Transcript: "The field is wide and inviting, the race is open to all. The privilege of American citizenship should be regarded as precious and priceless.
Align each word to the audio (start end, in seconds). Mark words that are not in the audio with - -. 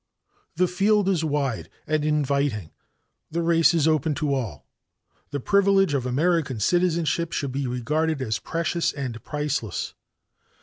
"The 0.55 0.67
field 0.67 1.07
is 1.07 1.23
wide 1.23 1.69
and 1.85 2.03
inviting, 2.03 2.71
the 3.29 3.43
race 3.43 3.71
is 3.71 3.87
open 3.87 4.15
to 4.15 4.33
all. 4.33 4.65
The 5.29 5.39
privilege 5.39 5.93
of 5.93 6.07
American 6.07 6.59
citizenship 6.59 7.31
should 7.33 7.51
be 7.51 7.67
regarded 7.67 8.19
as 8.19 8.39
precious 8.39 8.91
and 8.93 9.21
priceless. 9.23 9.93